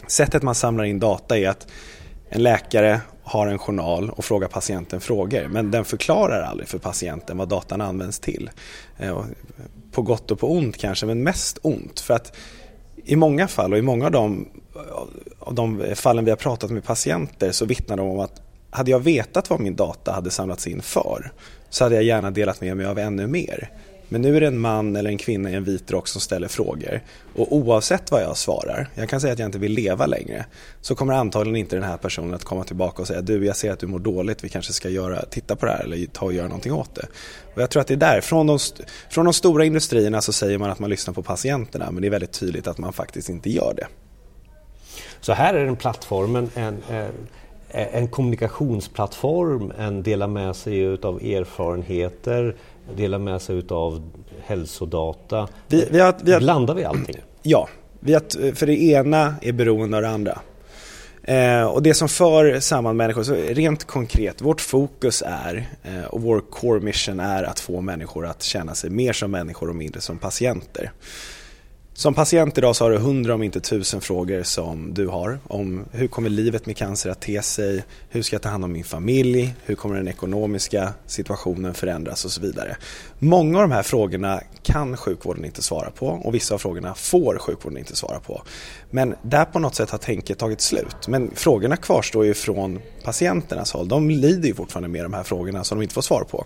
sättet 0.08 0.44
man 0.44 0.56
samlar 0.56 0.84
in 0.84 1.00
data 1.00 1.38
är 1.38 1.50
att 1.50 1.68
en 2.34 2.44
läkare 2.44 3.02
har 3.24 3.48
en 3.48 3.58
journal 3.58 4.10
och 4.10 4.26
frågar 4.26 4.48
patienten 4.48 5.02
frågor 5.02 5.48
men 5.48 5.72
den 5.72 5.86
förklarar 5.86 6.42
aldrig 6.42 6.70
för 6.70 6.78
patienten 6.78 7.38
vad 7.38 7.50
datan 7.50 7.82
används 7.82 8.20
till. 8.20 8.50
Eh, 8.98 9.24
på 9.92 10.02
gott 10.02 10.32
och 10.32 10.40
på 10.40 10.52
ont 10.52 10.78
kanske, 10.78 11.06
men 11.06 11.24
mest 11.24 11.58
ont. 11.62 12.00
För 12.00 12.14
att 12.14 12.38
i 12.96 13.16
många 13.16 13.48
fall 13.48 13.74
och 13.74 13.80
i 13.80 13.82
många 13.82 14.06
av 14.06 14.12
de, 14.12 14.48
av 15.40 15.56
de 15.56 15.96
fallen 15.96 16.26
vi 16.26 16.32
har 16.32 16.38
pratat 16.38 16.72
med 16.72 16.84
patienter 16.84 17.52
så 17.52 17.66
vittnar 17.66 17.98
de 17.98 18.08
om 18.08 18.20
att 18.20 18.42
hade 18.70 18.92
jag 18.92 19.00
vetat 19.00 19.50
vad 19.50 19.60
min 19.60 19.76
data 19.76 20.12
hade 20.12 20.30
samlats 20.30 20.68
in 20.68 20.82
för 20.82 21.32
så 21.70 21.84
hade 21.84 21.96
jag 21.96 22.04
gärna 22.04 22.32
delat 22.32 22.62
med 22.62 22.78
mig 22.78 22.86
av 22.86 23.00
ännu 23.00 23.28
mer. 23.28 23.70
Men 24.12 24.22
nu 24.22 24.38
är 24.38 24.42
det 24.42 24.48
en 24.48 24.60
man 24.60 24.96
eller 24.96 25.10
en 25.10 25.18
kvinna 25.18 25.50
i 25.50 25.54
en 25.54 25.64
vit 25.64 25.92
rock 25.92 26.08
som 26.08 26.22
ställer 26.22 26.48
frågor. 26.48 27.02
Och 27.36 27.56
oavsett 27.56 28.12
vad 28.12 28.24
jag 28.24 28.38
svarar, 28.38 28.88
jag 28.96 29.10
kan 29.10 29.22
säga 29.22 29.34
att 29.34 29.40
jag 29.40 29.46
inte 29.46 29.60
vill 29.60 29.72
leva 29.72 30.06
längre, 30.06 30.46
så 30.82 30.96
kommer 30.96 31.14
antagligen 31.14 31.56
inte 31.56 31.76
den 31.76 31.84
här 31.84 31.98
personen 31.98 32.34
att 32.34 32.44
komma 32.44 32.64
tillbaka 32.64 33.02
och 33.02 33.08
säga 33.08 33.22
du, 33.22 33.46
jag 33.46 33.56
ser 33.56 33.72
att 33.72 33.80
du 33.80 33.88
mår 33.88 34.00
dåligt, 34.00 34.44
vi 34.44 34.50
kanske 34.50 34.74
ska 34.74 34.90
göra, 34.90 35.26
titta 35.26 35.56
på 35.56 35.66
det 35.66 35.72
här 35.72 35.84
eller 35.84 36.06
ta 36.06 36.26
och 36.26 36.34
göra 36.34 36.48
någonting 36.48 36.74
åt 36.74 36.96
det. 36.96 37.08
Och 37.56 37.62
jag 37.62 37.70
tror 37.70 37.82
att 37.82 37.88
det 37.88 37.94
är 37.94 37.98
där, 37.98 38.22
från 38.22 38.48
de, 38.48 38.60
från 39.10 39.26
de 39.26 39.34
stora 39.34 39.66
industrierna 39.66 40.22
så 40.22 40.34
säger 40.34 40.58
man 40.58 40.72
att 40.72 40.80
man 40.80 40.90
lyssnar 40.90 41.14
på 41.14 41.24
patienterna, 41.24 41.92
men 41.92 42.02
det 42.02 42.08
är 42.08 42.12
väldigt 42.12 42.34
tydligt 42.40 42.68
att 42.68 42.78
man 42.78 42.94
faktiskt 42.94 43.30
inte 43.30 43.50
gör 43.50 43.74
det. 43.78 43.88
Så 45.22 45.34
här 45.34 45.54
är 45.54 45.66
den 45.66 45.76
plattformen 45.76 46.50
en, 46.56 46.78
en, 46.90 47.12
en 47.72 48.08
kommunikationsplattform, 48.08 49.74
en 49.78 50.04
dela 50.04 50.28
med 50.28 50.56
sig 50.56 50.88
av 50.88 51.24
erfarenheter, 51.24 52.56
dela 52.96 53.20
med 53.20 53.42
sig 53.42 53.64
av 53.70 54.12
hälsodata. 54.44 55.48
Vi, 55.68 55.88
vi 55.92 56.00
har, 56.00 56.16
vi 56.24 56.34
har, 56.34 56.40
Blandar 56.40 56.76
vi 56.76 56.84
allting? 56.84 57.16
Ja, 57.42 57.70
vi 58.00 58.14
har, 58.14 58.56
för 58.56 58.66
det 58.66 58.82
ena 58.82 59.36
är 59.42 59.52
beroende 59.52 59.98
av 59.98 60.04
det 60.04 60.10
andra. 60.10 60.40
Eh, 61.24 61.64
och 61.64 61.84
det 61.84 61.94
som 61.94 62.10
för 62.10 62.60
samman 62.60 62.98
människor, 62.98 63.24
så 63.24 63.34
rent 63.34 63.84
konkret, 63.84 64.42
vårt 64.42 64.62
fokus 64.62 65.24
är 65.26 65.70
eh, 65.84 66.04
och 66.04 66.22
vår 66.22 66.40
core 66.40 66.80
mission 66.80 67.20
är 67.20 67.44
att 67.44 67.60
få 67.60 67.82
människor 67.82 68.26
att 68.26 68.44
känna 68.44 68.76
sig 68.76 68.90
mer 68.90 69.14
som 69.14 69.32
människor 69.32 69.70
och 69.70 69.76
mindre 69.76 70.02
som 70.02 70.18
patienter. 70.18 70.92
Som 71.94 72.14
patient 72.14 72.58
idag 72.58 72.76
så 72.76 72.84
har 72.84 72.92
du 72.92 72.98
hundra 72.98 73.34
om 73.34 73.44
inte 73.44 73.60
tusen 73.60 74.02
frågor 74.02 74.44
som 74.44 74.94
du 74.94 75.08
har 75.08 75.40
om 75.48 75.86
hur 75.92 76.08
kommer 76.08 76.30
livet 76.30 76.66
med 76.66 76.78
cancer 76.78 77.10
att 77.10 77.22
te 77.22 77.42
sig, 77.42 77.84
hur 78.10 78.22
ska 78.22 78.36
jag 78.36 78.42
ta 78.42 78.50
hand 78.50 78.64
om 78.64 78.72
min 78.72 78.84
familj, 78.84 79.56
hur 79.66 79.76
kommer 79.76 79.96
den 79.96 80.08
ekonomiska 80.08 80.94
situationen 81.06 81.74
förändras 81.74 82.26
och 82.26 82.32
så 82.32 82.42
vidare. 82.42 82.78
Många 83.20 83.58
av 83.58 83.70
de 83.70 83.72
här 83.72 83.84
frågorna 83.84 84.42
kan 84.64 84.98
sjukvården 84.98 85.46
inte 85.46 85.62
svara 85.62 85.92
på 85.92 86.08
och 86.08 86.36
vissa 86.36 86.54
av 86.54 86.58
frågorna 86.58 86.94
får 86.96 87.38
sjukvården 87.38 87.78
inte 87.78 87.96
svara 87.96 88.20
på. 88.20 88.42
Men 88.90 89.16
där 89.22 89.46
på 89.46 89.60
något 89.60 89.76
sätt 89.76 89.90
har 89.90 89.98
tänket 89.98 90.38
tagit 90.38 90.62
slut. 90.62 91.08
Men 91.08 91.32
frågorna 91.36 91.78
kvarstår 91.78 92.26
ju 92.26 92.34
från 92.34 92.80
patienternas 93.04 93.72
håll. 93.72 93.88
De 93.88 94.10
lider 94.10 94.48
ju 94.48 94.56
fortfarande 94.56 94.90
med 94.90 95.06
de 95.06 95.14
här 95.14 95.24
frågorna 95.24 95.64
som 95.64 95.78
de 95.78 95.84
inte 95.84 95.94
får 95.94 96.02
svar 96.02 96.24
på. 96.24 96.46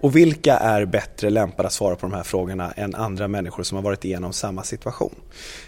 Och 0.00 0.16
vilka 0.16 0.56
är 0.56 0.84
bättre 0.84 1.30
lämpade 1.30 1.66
att 1.66 1.72
svara 1.72 1.96
på 1.96 2.06
de 2.06 2.12
här 2.12 2.22
frågorna 2.22 2.72
än 2.72 2.94
andra 2.94 3.28
människor 3.28 3.62
som 3.62 3.76
har 3.76 3.82
varit 3.82 4.04
igenom 4.04 4.32
samma 4.32 4.62
situation? 4.62 5.14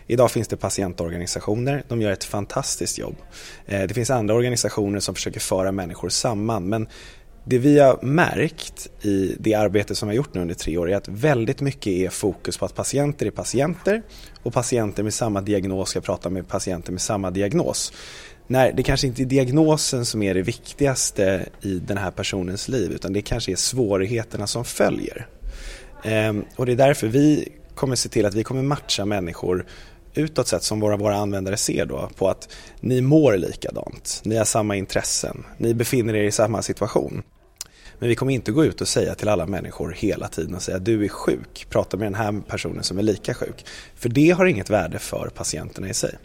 Idag 0.07 0.31
finns 0.31 0.49
det 0.49 0.57
patientorganisationer, 0.57 1.83
de 1.89 2.03
gör 2.03 2.11
ett 2.11 2.25
fantastiskt 2.25 2.99
jobb. 2.99 3.17
Eh, 3.67 3.83
det 3.83 3.95
finns 3.95 4.11
andra 4.11 4.35
organisationer 4.35 5.01
som 5.01 5.15
försöker 5.15 5.41
föra 5.41 5.73
människor 5.73 6.09
samman 6.09 6.69
men 6.69 6.89
det 7.51 7.59
vi 7.59 7.79
har 7.79 7.99
märkt 8.03 9.05
i 9.05 9.37
det 9.41 9.55
arbete 9.55 9.95
som 9.95 10.09
vi 10.09 10.15
har 10.15 10.17
gjort 10.17 10.35
nu 10.35 10.41
under 10.41 10.55
tre 10.55 10.79
år 10.79 10.91
är 10.91 10.97
att 10.97 11.09
väldigt 11.09 11.61
mycket 11.61 11.87
är 11.87 12.09
fokus 12.09 12.59
på 12.59 12.65
att 12.65 12.75
patienter 12.75 13.27
är 13.27 13.31
patienter 13.31 14.03
och 14.43 14.53
patienter 14.53 15.03
med 15.03 15.15
samma 15.15 15.41
diagnos 15.41 15.89
ska 15.89 16.01
prata 16.01 16.31
med 16.31 16.49
patienter 16.49 16.93
med 16.93 17.01
samma 17.01 17.31
diagnos. 17.31 17.93
När 18.51 18.73
det 18.73 18.83
kanske 18.83 19.07
inte 19.07 19.23
är 19.23 19.27
diagnosen 19.27 20.05
som 20.05 20.23
är 20.23 20.35
det 20.35 20.43
viktigaste 20.43 21.47
i 21.63 21.79
den 21.79 21.99
här 21.99 22.11
personens 22.11 22.69
liv 22.69 22.93
utan 22.93 23.13
det 23.13 23.23
kanske 23.23 23.53
är 23.53 23.57
svårigheterna 23.57 24.47
som 24.47 24.65
följer. 24.65 25.27
Ehm, 26.05 26.45
och 26.57 26.67
det 26.67 26.73
är 26.73 26.77
därför 26.77 27.07
vi 27.07 27.49
kommer 27.75 27.97
se 27.97 28.09
till 28.09 28.27
att 28.27 28.35
vi 28.35 28.45
kommer 28.45 28.63
matcha 28.63 29.05
människor 29.05 29.67
utåt 30.15 30.49
sett 30.49 30.63
som 30.63 30.81
våra, 30.81 30.97
våra 30.97 31.17
användare 31.17 31.57
ser 31.57 31.87
då 31.87 32.11
på 32.17 32.29
att 32.29 32.49
ni 32.81 33.01
mår 33.01 33.37
likadant, 33.37 34.21
ni 34.25 34.37
har 34.37 34.45
samma 34.45 34.77
intressen, 34.77 35.45
ni 35.59 35.75
befinner 35.75 36.15
er 36.15 36.25
i 36.25 36.33
samma 36.33 36.63
situation. 36.63 37.23
Men 37.99 38.09
vi 38.09 38.15
kommer 38.15 38.33
inte 38.33 38.53
gå 38.53 38.65
ut 38.65 38.81
och 38.81 38.89
säga 38.89 39.15
till 39.15 39.29
alla 39.29 39.47
människor 39.47 39.95
hela 39.99 40.29
tiden 40.29 40.55
och 40.55 40.63
säga 40.63 40.79
du 40.79 41.05
är 41.05 41.09
sjuk, 41.09 41.67
prata 41.71 41.97
med 41.97 42.07
den 42.07 42.15
här 42.15 42.41
personen 42.49 42.83
som 42.83 42.99
är 42.99 43.03
lika 43.03 43.35
sjuk. 43.35 43.67
För 43.95 44.09
det 44.09 44.31
har 44.31 44.47
inget 44.47 44.71
värde 44.71 44.99
för 44.99 45.31
patienterna 45.35 45.89
i 45.89 45.95
sig. 45.95 46.19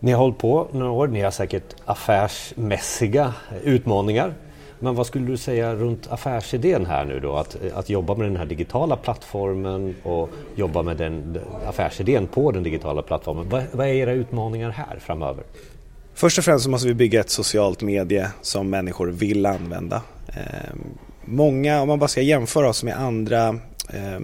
Ni 0.00 0.12
har 0.12 0.18
hållit 0.18 0.38
på 0.38 0.66
några 0.72 0.90
år, 0.90 1.08
ni 1.08 1.20
har 1.20 1.30
säkert 1.30 1.74
affärsmässiga 1.84 3.34
utmaningar. 3.64 4.34
Men 4.78 4.94
vad 4.94 5.06
skulle 5.06 5.26
du 5.26 5.36
säga 5.36 5.74
runt 5.74 6.06
affärsidén 6.10 6.86
här 6.86 7.04
nu 7.04 7.20
då? 7.20 7.36
Att, 7.36 7.56
att 7.74 7.90
jobba 7.90 8.14
med 8.14 8.26
den 8.26 8.36
här 8.36 8.46
digitala 8.46 8.96
plattformen 8.96 9.94
och 10.02 10.30
jobba 10.54 10.82
med 10.82 10.96
den 10.96 11.38
affärsidén 11.66 12.26
på 12.26 12.50
den 12.52 12.62
digitala 12.62 13.02
plattformen. 13.02 13.48
Vad, 13.48 13.62
vad 13.72 13.86
är 13.86 13.92
era 13.92 14.12
utmaningar 14.12 14.70
här 14.70 14.98
framöver? 14.98 15.44
Först 16.14 16.38
och 16.38 16.44
främst 16.44 16.64
så 16.64 16.70
måste 16.70 16.88
vi 16.88 16.94
bygga 16.94 17.20
ett 17.20 17.30
socialt 17.30 17.82
medie 17.82 18.30
som 18.42 18.70
människor 18.70 19.06
vill 19.06 19.46
använda. 19.46 20.02
Eh, 20.28 20.74
många, 21.24 21.82
om 21.82 21.88
man 21.88 21.98
bara 21.98 22.08
ska 22.08 22.20
jämföra 22.20 22.68
oss 22.68 22.84
med 22.84 23.00
andra 23.00 23.48
eh, 23.92 24.20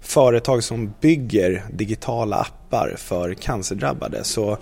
företag 0.00 0.64
som 0.64 0.94
bygger 1.00 1.64
digitala 1.72 2.36
appar 2.36 2.57
för 2.96 3.34
cancerdrabbade 3.34 4.24
så 4.24 4.58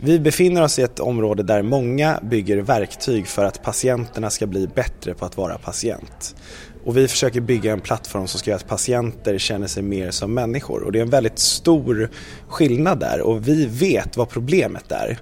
vi 0.00 0.20
befinner 0.20 0.62
oss 0.62 0.78
i 0.78 0.82
ett 0.82 1.00
område 1.00 1.42
där 1.42 1.62
många 1.62 2.20
bygger 2.22 2.56
verktyg 2.56 3.26
för 3.26 3.44
att 3.44 3.62
patienterna 3.62 4.30
ska 4.30 4.46
bli 4.46 4.66
bättre 4.66 5.14
på 5.14 5.24
att 5.24 5.36
vara 5.36 5.58
patient. 5.58 6.36
Och 6.84 6.96
vi 6.96 7.08
försöker 7.08 7.40
bygga 7.40 7.72
en 7.72 7.80
plattform 7.80 8.26
som 8.26 8.40
ska 8.40 8.50
göra 8.50 8.60
att 8.60 8.68
patienter 8.68 9.38
känner 9.38 9.66
sig 9.66 9.82
mer 9.82 10.10
som 10.10 10.34
människor. 10.34 10.82
Och 10.82 10.92
det 10.92 10.98
är 10.98 11.02
en 11.02 11.10
väldigt 11.10 11.38
stor 11.38 12.10
skillnad 12.48 13.00
där 13.00 13.20
och 13.20 13.48
vi 13.48 13.66
vet 13.66 14.16
vad 14.16 14.28
problemet 14.28 14.92
är. 14.92 15.18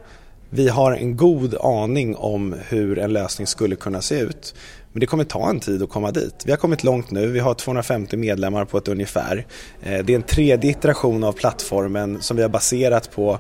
Vi 0.51 0.69
har 0.69 0.93
en 0.93 1.17
god 1.17 1.55
aning 1.55 2.17
om 2.17 2.55
hur 2.69 2.99
en 2.99 3.13
lösning 3.13 3.47
skulle 3.47 3.77
kunna 3.77 4.01
se 4.01 4.19
ut. 4.21 4.55
Men 4.95 5.01
det 5.01 5.07
kommer 5.07 5.25
ta 5.25 5.51
en 5.51 5.61
tid 5.61 5.83
att 5.83 5.89
komma 5.89 6.11
dit. 6.11 6.35
Vi 6.45 6.51
har 6.53 6.57
kommit 6.57 6.85
långt 6.85 7.11
nu, 7.11 7.27
vi 7.27 7.41
har 7.41 7.55
250 7.55 8.17
medlemmar 8.17 8.65
på 8.65 8.79
ett 8.79 8.89
ungefär. 8.89 9.47
Eh, 9.83 10.05
det 10.05 10.13
är 10.13 10.17
en 10.17 10.23
tredje 10.23 10.71
iteration 10.71 11.25
av 11.25 11.33
plattformen 11.33 12.23
som 12.23 12.37
vi 12.37 12.43
har 12.43 12.49
baserat 12.49 13.11
på 13.11 13.39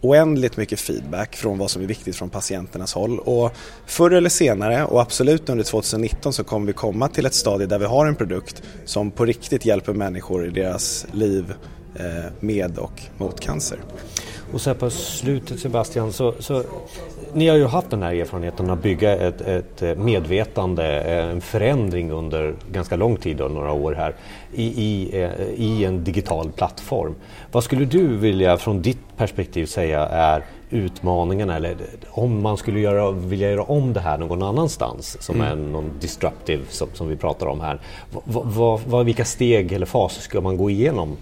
oändligt 0.00 0.56
mycket 0.56 0.80
feedback 0.80 1.36
från 1.36 1.58
vad 1.58 1.70
som 1.70 1.82
är 1.82 1.86
viktigt 1.86 2.16
från 2.16 2.30
patienternas 2.30 2.94
håll. 2.94 3.18
Och 3.18 3.52
förr 3.86 4.10
eller 4.10 4.30
senare, 4.30 4.84
och 4.84 5.00
absolut 5.00 5.48
under 5.48 5.64
2019, 5.64 6.32
så 6.32 6.44
kommer 6.44 6.66
vi 6.66 6.72
komma 6.72 7.08
till 7.08 7.26
ett 7.26 7.34
stadie 7.34 7.66
där 7.66 7.78
vi 7.78 7.84
har 7.86 8.06
en 8.06 8.16
produkt 8.16 8.62
som 8.84 9.10
på 9.10 9.24
riktigt 9.24 9.64
hjälper 9.64 9.92
människor 9.92 10.46
i 10.46 10.50
deras 10.50 11.06
liv 11.12 11.54
eh, 11.96 12.32
med 12.40 12.78
och 12.78 13.02
mot 13.18 13.40
cancer. 13.40 13.78
Och 14.52 14.60
så 14.60 14.70
här 14.70 14.74
på 14.74 14.90
slutet 14.90 15.60
Sebastian, 15.60 16.12
så, 16.12 16.34
så, 16.38 16.62
ni 17.32 17.48
har 17.48 17.56
ju 17.56 17.66
haft 17.66 17.90
den 17.90 18.02
här 18.02 18.14
erfarenheten 18.14 18.70
att 18.70 18.82
bygga 18.82 19.16
ett, 19.16 19.40
ett 19.40 19.98
medvetande, 19.98 21.00
en 21.00 21.40
förändring 21.40 22.10
under 22.10 22.54
ganska 22.72 22.96
lång 22.96 23.16
tid, 23.16 23.40
och 23.40 23.50
några 23.50 23.72
år 23.72 23.92
här, 23.92 24.14
i, 24.54 24.64
i, 24.64 25.22
eh, 25.22 25.30
i 25.54 25.84
en 25.84 26.04
digital 26.04 26.50
plattform. 26.50 27.14
Vad 27.52 27.64
skulle 27.64 27.84
du 27.84 28.16
vilja 28.16 28.56
från 28.56 28.82
ditt 28.82 29.16
perspektiv 29.16 29.66
säga 29.66 30.06
är 30.06 30.44
utmaningarna 30.70 31.56
eller 31.56 31.76
om 32.10 32.42
man 32.42 32.56
skulle 32.56 32.80
göra, 32.80 33.10
vilja 33.10 33.50
göra 33.50 33.62
om 33.62 33.92
det 33.92 34.00
här 34.00 34.18
någon 34.18 34.42
annanstans 34.42 35.22
som 35.22 35.34
mm. 35.34 35.46
är 35.46 35.56
någon 35.56 35.90
disruptive 36.00 36.62
som, 36.68 36.88
som 36.94 37.08
vi 37.08 37.16
pratar 37.16 37.46
om 37.46 37.60
här. 37.60 37.80
V, 38.24 38.40
v, 38.86 39.02
vilka 39.02 39.24
steg 39.24 39.72
eller 39.72 39.86
faser 39.86 40.22
ska 40.22 40.40
man 40.40 40.56
gå 40.56 40.70
igenom 40.70 41.16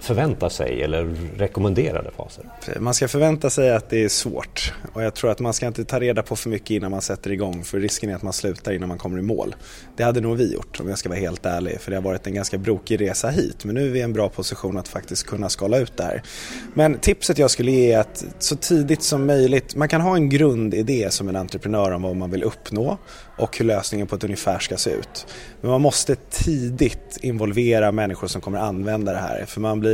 förvänta 0.00 0.50
sig 0.50 0.82
eller 0.82 1.04
rekommenderade 1.36 2.10
faser? 2.16 2.44
Man 2.80 2.94
ska 2.94 3.08
förvänta 3.08 3.50
sig 3.50 3.70
att 3.70 3.90
det 3.90 4.04
är 4.04 4.08
svårt 4.08 4.72
och 4.92 5.02
jag 5.02 5.14
tror 5.14 5.30
att 5.30 5.40
man 5.40 5.52
ska 5.52 5.66
inte 5.66 5.84
ta 5.84 6.00
reda 6.00 6.22
på 6.22 6.36
för 6.36 6.50
mycket 6.50 6.70
innan 6.70 6.90
man 6.90 7.02
sätter 7.02 7.30
igång 7.32 7.64
för 7.64 7.80
risken 7.80 8.10
är 8.10 8.14
att 8.14 8.22
man 8.22 8.32
slutar 8.32 8.72
innan 8.72 8.88
man 8.88 8.98
kommer 8.98 9.18
i 9.18 9.22
mål. 9.22 9.54
Det 9.96 10.02
hade 10.02 10.20
nog 10.20 10.36
vi 10.36 10.54
gjort 10.54 10.80
om 10.80 10.88
jag 10.88 10.98
ska 10.98 11.08
vara 11.08 11.18
helt 11.18 11.46
ärlig 11.46 11.80
för 11.80 11.90
det 11.90 11.96
har 11.96 12.02
varit 12.02 12.26
en 12.26 12.34
ganska 12.34 12.58
brokig 12.58 13.00
resa 13.00 13.28
hit 13.30 13.64
men 13.64 13.74
nu 13.74 13.86
är 13.86 13.90
vi 13.90 13.98
i 13.98 14.02
en 14.02 14.12
bra 14.12 14.28
position 14.28 14.78
att 14.78 14.88
faktiskt 14.88 15.26
kunna 15.26 15.48
skala 15.48 15.78
ut 15.78 15.96
det 15.96 16.04
här. 16.04 16.22
Men 16.74 16.98
tipset 16.98 17.38
jag 17.38 17.50
skulle 17.50 17.70
ge 17.70 17.92
är 17.92 18.00
att 18.00 18.24
så 18.38 18.56
tidigt 18.56 19.02
som 19.02 19.26
möjligt, 19.26 19.74
man 19.74 19.88
kan 19.88 20.00
ha 20.00 20.16
en 20.16 20.28
grundidé 20.28 21.10
som 21.10 21.28
en 21.28 21.36
entreprenör 21.36 21.90
om 21.90 22.02
vad 22.02 22.16
man 22.16 22.30
vill 22.30 22.42
uppnå 22.42 22.98
och 23.38 23.58
hur 23.58 23.64
lösningen 23.64 24.06
på 24.06 24.16
ett 24.16 24.24
ungefär 24.24 24.58
ska 24.58 24.76
se 24.76 24.90
ut. 24.90 25.26
Men 25.60 25.70
man 25.70 25.80
måste 25.80 26.16
tidigt 26.30 27.18
involvera 27.22 27.92
människor 27.92 28.26
som 28.26 28.40
kommer 28.40 28.58
använda 28.58 29.12
det 29.12 29.18
här 29.18 29.44
för 29.46 29.60
man 29.60 29.80
blir 29.80 29.89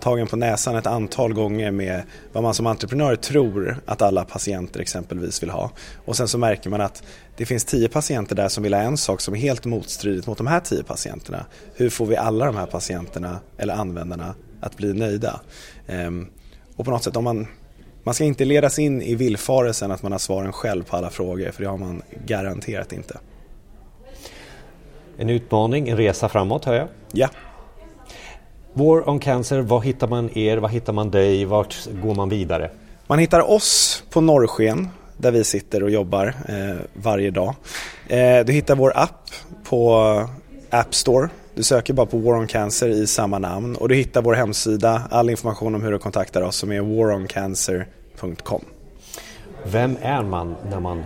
tagen 0.00 0.26
på 0.26 0.36
näsan 0.36 0.76
ett 0.76 0.86
antal 0.86 1.34
gånger 1.34 1.70
med 1.70 2.02
vad 2.32 2.42
man 2.42 2.54
som 2.54 2.66
entreprenör 2.66 3.16
tror 3.16 3.76
att 3.86 4.02
alla 4.02 4.24
patienter 4.24 4.80
exempelvis 4.80 5.42
vill 5.42 5.50
ha. 5.50 5.70
Och 6.04 6.16
sen 6.16 6.28
så 6.28 6.38
märker 6.38 6.70
man 6.70 6.80
att 6.80 7.02
det 7.36 7.46
finns 7.46 7.64
tio 7.64 7.88
patienter 7.88 8.36
där 8.36 8.48
som 8.48 8.62
vill 8.62 8.74
ha 8.74 8.80
en 8.80 8.96
sak 8.96 9.20
som 9.20 9.34
är 9.34 9.38
helt 9.38 9.64
motstridigt 9.64 10.26
mot 10.26 10.38
de 10.38 10.46
här 10.46 10.60
tio 10.60 10.82
patienterna. 10.82 11.46
Hur 11.74 11.90
får 11.90 12.06
vi 12.06 12.16
alla 12.16 12.46
de 12.46 12.56
här 12.56 12.66
patienterna 12.66 13.40
eller 13.58 13.74
användarna 13.74 14.34
att 14.60 14.76
bli 14.76 14.92
nöjda? 14.92 15.40
Ehm, 15.86 16.26
och 16.76 16.84
på 16.84 16.90
något 16.90 17.04
sätt 17.04 17.16
om 17.16 17.24
man 17.24 17.46
man 18.02 18.14
ska 18.14 18.24
inte 18.24 18.44
ledas 18.44 18.78
in 18.78 19.02
i 19.02 19.14
villfarelsen 19.14 19.90
att 19.90 20.02
man 20.02 20.12
har 20.12 20.18
svaren 20.18 20.52
själv 20.52 20.84
på 20.84 20.96
alla 20.96 21.10
frågor 21.10 21.50
för 21.50 21.62
det 21.62 21.68
har 21.68 21.78
man 21.78 22.02
garanterat 22.26 22.92
inte. 22.92 23.18
En 25.16 25.30
utmaning, 25.30 25.88
en 25.88 25.96
resa 25.96 26.28
framåt 26.28 26.64
hör 26.64 26.74
jag. 26.74 26.88
Ja. 27.12 27.28
War 28.78 29.08
on 29.08 29.18
Cancer, 29.18 29.60
var 29.60 29.80
hittar 29.80 30.08
man 30.08 30.38
er, 30.38 30.56
var 30.56 30.68
hittar 30.68 30.92
man 30.92 31.10
dig, 31.10 31.44
vart 31.44 31.88
går 32.02 32.14
man 32.14 32.28
vidare? 32.28 32.70
Man 33.06 33.18
hittar 33.18 33.50
oss 33.50 34.02
på 34.10 34.20
Norrsken 34.20 34.88
där 35.16 35.32
vi 35.32 35.44
sitter 35.44 35.82
och 35.82 35.90
jobbar 35.90 36.26
eh, 36.48 36.76
varje 36.94 37.30
dag. 37.30 37.54
Eh, 38.08 38.44
du 38.46 38.52
hittar 38.52 38.76
vår 38.76 38.92
app 38.94 39.30
på 39.64 40.02
App 40.70 40.94
Store 40.94 41.28
du 41.58 41.64
söker 41.64 41.92
bara 41.92 42.06
på 42.06 42.18
War 42.18 42.34
on 42.34 42.46
Cancer 42.46 42.88
i 42.88 43.06
samma 43.06 43.38
namn 43.38 43.76
och 43.76 43.88
du 43.88 43.94
hittar 43.94 44.22
vår 44.22 44.34
hemsida, 44.34 45.02
all 45.10 45.30
information 45.30 45.74
om 45.74 45.82
hur 45.82 45.92
du 45.92 45.98
kontaktar 45.98 46.42
oss 46.42 46.56
som 46.56 46.72
är 46.72 46.80
waroncancer.com. 46.80 48.64
Vem 49.64 49.96
är 50.02 50.22
man 50.22 50.56
när 50.70 50.80
man 50.80 51.04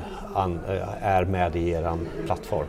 är 1.01 1.25
med 1.25 1.57
i 1.57 1.71
er 1.71 1.99
plattform? 2.27 2.67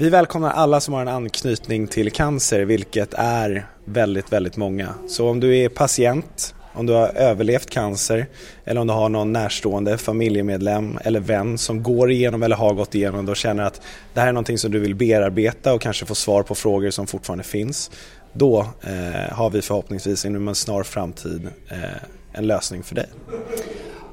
Vi 0.00 0.10
välkomnar 0.10 0.50
alla 0.50 0.80
som 0.80 0.94
har 0.94 1.00
en 1.00 1.08
anknytning 1.08 1.86
till 1.86 2.10
cancer, 2.12 2.60
vilket 2.60 3.14
är 3.14 3.66
väldigt, 3.84 4.32
väldigt 4.32 4.56
många. 4.56 4.94
Så 5.08 5.28
om 5.28 5.40
du 5.40 5.56
är 5.56 5.68
patient 5.68 6.54
om 6.72 6.86
du 6.86 6.92
har 6.92 7.08
överlevt 7.08 7.70
cancer 7.70 8.26
eller 8.64 8.80
om 8.80 8.86
du 8.86 8.92
har 8.92 9.08
någon 9.08 9.32
närstående 9.32 9.98
familjemedlem 9.98 10.98
eller 11.04 11.20
vän 11.20 11.58
som 11.58 11.82
går 11.82 12.10
igenom 12.10 12.42
eller 12.42 12.56
har 12.56 12.74
gått 12.74 12.94
igenom 12.94 13.26
det 13.26 13.30
och 13.30 13.36
känner 13.36 13.62
att 13.62 13.80
det 14.14 14.20
här 14.20 14.28
är 14.28 14.32
någonting 14.32 14.58
som 14.58 14.70
du 14.70 14.78
vill 14.78 14.94
bearbeta 14.94 15.74
och 15.74 15.80
kanske 15.80 16.06
få 16.06 16.14
svar 16.14 16.42
på 16.42 16.54
frågor 16.54 16.90
som 16.90 17.06
fortfarande 17.06 17.44
finns. 17.44 17.90
Då 18.32 18.60
eh, 18.60 19.32
har 19.32 19.50
vi 19.50 19.62
förhoppningsvis 19.62 20.24
inom 20.24 20.48
en 20.48 20.54
snar 20.54 20.82
framtid 20.82 21.48
eh, 21.68 21.78
en 22.32 22.46
lösning 22.46 22.82
för 22.82 22.94
dig. 22.94 23.06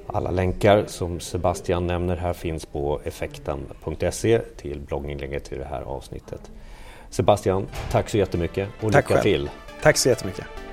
Alla 0.07 0.31
länkar 0.31 0.83
som 0.87 1.19
Sebastian 1.19 1.87
nämner 1.87 2.15
här 2.15 2.33
finns 2.33 2.65
på 2.65 3.01
effekten.se 3.03 4.39
till 4.39 4.79
blogginlägget 4.79 5.43
till 5.43 5.57
det 5.57 5.65
här 5.65 5.81
avsnittet. 5.81 6.51
Sebastian, 7.09 7.67
tack 7.91 8.09
så 8.09 8.17
jättemycket 8.17 8.69
och 8.81 8.91
tack 8.91 9.09
lycka 9.09 9.21
själv. 9.21 9.23
till! 9.23 9.49
Tack 9.81 9.97
så 9.97 10.09
jättemycket! 10.09 10.64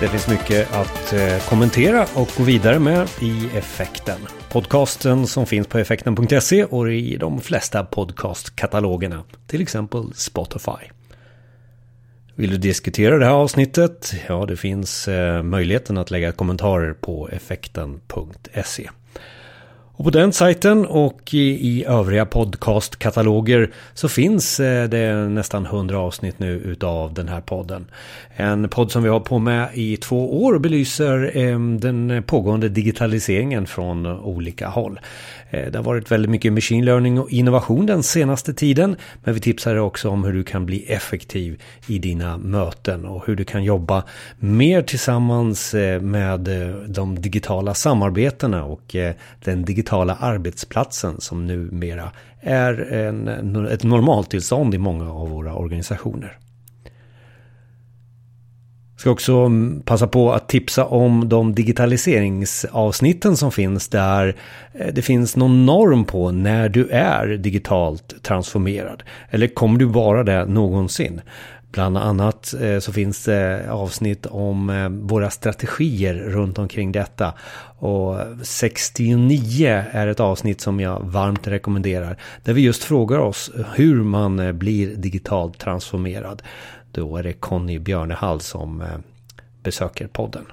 Det 0.00 0.08
finns 0.08 0.28
mycket 0.28 0.72
att 0.72 1.12
eh, 1.12 1.48
kommentera 1.48 2.06
och 2.14 2.28
gå 2.38 2.42
vidare 2.42 2.78
med 2.78 3.08
i 3.20 3.48
Effekten. 3.54 4.20
Podcasten 4.50 5.26
som 5.26 5.46
finns 5.46 5.66
på 5.66 5.78
effekten.se 5.78 6.64
och 6.64 6.92
i 6.92 7.16
de 7.16 7.40
flesta 7.40 7.84
podcastkatalogerna, 7.84 9.24
till 9.46 9.62
exempel 9.62 10.14
Spotify. 10.14 10.90
Vill 12.34 12.50
du 12.50 12.58
diskutera 12.58 13.18
det 13.18 13.24
här 13.24 13.32
avsnittet? 13.32 14.14
Ja, 14.28 14.46
det 14.46 14.56
finns 14.56 15.08
eh, 15.08 15.42
möjligheten 15.42 15.98
att 15.98 16.10
lägga 16.10 16.32
kommentarer 16.32 16.92
på 16.92 17.28
effekten.se. 17.28 18.90
Och 20.00 20.04
på 20.04 20.10
den 20.10 20.32
sajten 20.32 20.86
och 20.86 21.34
i, 21.34 21.84
övriga 21.84 22.26
podcastkataloger 22.26 23.70
så 23.94 24.08
finns 24.08 24.60
eh, 24.60 24.88
det 24.88 25.14
nästan 25.14 25.66
100 25.66 25.98
avsnitt 25.98 26.38
nu 26.38 26.52
utav 26.52 27.14
den 27.14 27.28
här 27.28 27.40
podden. 27.40 27.86
En 28.36 28.68
podd 28.68 28.92
som 28.92 29.02
vi 29.02 29.08
har 29.08 29.20
på 29.20 29.38
med 29.38 29.68
i 29.74 29.96
två 29.96 30.44
år 30.44 30.54
och 30.54 30.60
belyser 30.60 31.30
ehm, 31.34 31.80
den 31.80 32.22
pågående 32.26 32.68
digitaliseringen 32.68 33.66
från 33.66 34.06
olika 34.06 34.68
håll. 34.68 35.00
Eh, 35.50 35.70
det 35.70 35.78
har 35.78 35.84
varit 35.84 36.10
väldigt 36.10 36.30
mycket 36.30 36.52
machine 36.52 36.84
learning 36.84 37.20
och 37.20 37.30
innovation 37.30 37.86
den 37.86 38.02
senaste 38.02 38.54
tiden. 38.54 38.96
Men 39.24 39.34
vi 39.34 39.40
tipsar 39.40 39.76
också 39.76 40.08
om 40.08 40.24
hur 40.24 40.32
du 40.32 40.44
kan 40.44 40.66
bli 40.66 40.84
effektiv 40.84 41.62
i 41.86 41.98
dina 41.98 42.38
möten 42.38 43.04
och 43.04 43.26
hur 43.26 43.36
du 43.36 43.44
kan 43.44 43.64
jobba 43.64 44.04
mer 44.38 44.82
tillsammans 44.82 45.74
eh, 45.74 46.00
med 46.00 46.40
de 46.88 47.22
digitala 47.22 47.74
samarbetena 47.74 48.64
och 48.64 48.96
den 49.44 49.64
digitala 49.64 49.89
digitala 49.90 50.14
arbetsplatsen 50.14 51.20
som 51.20 51.46
numera 51.46 52.10
är 52.40 52.92
en, 52.92 53.66
ett 53.66 53.82
normaltillstånd 53.82 54.74
i 54.74 54.78
många 54.78 55.12
av 55.12 55.30
våra 55.30 55.54
organisationer. 55.54 56.38
Jag 58.92 59.00
ska 59.00 59.10
också 59.10 59.50
passa 59.84 60.06
på 60.06 60.32
att 60.32 60.48
tipsa 60.48 60.84
om 60.84 61.28
de 61.28 61.54
digitaliseringsavsnitten 61.54 63.36
som 63.36 63.52
finns 63.52 63.88
där 63.88 64.36
eh, 64.74 64.94
det 64.94 65.02
finns 65.02 65.36
någon 65.36 65.66
norm 65.66 66.04
på 66.04 66.30
när 66.30 66.68
du 66.68 66.88
är 66.88 67.26
digitalt 67.26 68.22
transformerad. 68.22 69.02
Eller 69.30 69.48
kommer 69.48 69.78
du 69.78 69.84
vara 69.84 70.24
det 70.24 70.44
någonsin? 70.46 71.20
Bland 71.72 71.98
annat 71.98 72.54
eh, 72.60 72.78
så 72.78 72.92
finns 72.92 73.24
det 73.24 73.70
avsnitt 73.70 74.26
om 74.26 74.70
eh, 74.70 74.88
våra 74.88 75.30
strategier 75.30 76.14
runt 76.14 76.58
omkring 76.58 76.92
detta. 76.92 77.34
Och 77.78 78.16
69 78.42 79.84
är 79.90 80.06
ett 80.06 80.20
avsnitt 80.20 80.60
som 80.60 80.80
jag 80.80 81.00
varmt 81.02 81.46
rekommenderar. 81.46 82.16
Där 82.44 82.52
vi 82.52 82.60
just 82.60 82.84
frågar 82.84 83.18
oss 83.18 83.50
hur 83.74 84.02
man 84.02 84.38
eh, 84.38 84.52
blir 84.52 84.96
digitalt 84.96 85.58
transformerad. 85.58 86.42
Då 86.92 87.16
är 87.16 87.22
det 87.22 87.32
Conny 87.32 87.78
Björnehall 87.78 88.40
som 88.40 88.84
besöker 89.62 90.06
podden. 90.06 90.44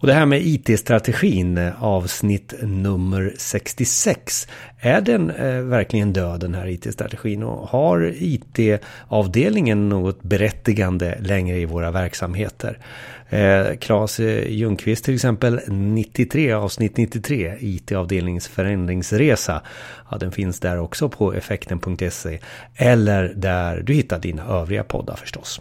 Och 0.00 0.06
det 0.06 0.12
här 0.12 0.26
med 0.26 0.46
IT-strategin, 0.46 1.58
eh, 1.58 1.84
avsnitt 1.84 2.54
nummer 2.62 3.32
66. 3.36 4.48
Är 4.80 5.00
den 5.00 5.30
eh, 5.30 5.60
verkligen 5.60 6.12
död 6.12 6.40
den 6.40 6.54
här 6.54 6.66
IT-strategin 6.66 7.42
och 7.42 7.68
har 7.68 8.14
IT-avdelningen 8.18 9.88
något 9.88 10.22
berättigande 10.22 11.18
längre 11.20 11.58
i 11.58 11.64
våra 11.64 11.90
verksamheter? 11.90 12.78
Eh, 13.28 13.76
Claes 13.80 14.20
eh, 14.20 14.50
Ljungqvist 14.50 15.04
till 15.04 15.14
exempel, 15.14 15.60
93, 15.68 16.52
avsnitt 16.52 16.96
93, 16.96 17.56
IT-avdelningens 17.60 18.48
förändringsresa. 18.48 19.62
Ja, 20.10 20.18
den 20.18 20.32
finns 20.32 20.60
där 20.60 20.78
också 20.78 21.08
på 21.08 21.32
effekten.se 21.32 22.38
eller 22.76 23.32
där 23.36 23.80
du 23.80 23.92
hittar 23.92 24.18
dina 24.18 24.44
övriga 24.44 24.84
poddar 24.84 25.16
förstås. 25.16 25.60